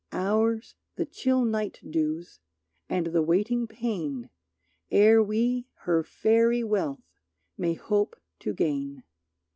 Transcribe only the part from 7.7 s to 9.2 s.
hope to gain.